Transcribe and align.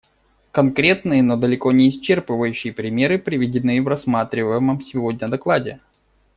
Конкретные, 0.51 1.21
но 1.21 1.37
далеко 1.37 1.71
не 1.71 1.87
исчерпывающие 1.89 2.73
примеры 2.73 3.19
приведены 3.19 3.79
в 3.83 3.87
рассматриваемом 3.87 4.81
сегодня 4.81 5.27
докладе. 5.29 5.79